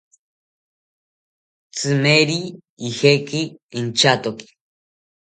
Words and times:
Tzimeri 1.73 2.39
ijeki 2.87 3.41
inchatoki 3.79 4.47